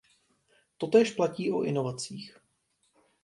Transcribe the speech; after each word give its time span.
Totéž 0.77 1.11
platí 1.11 1.51
o 1.51 1.61
inovacích. 1.61 2.37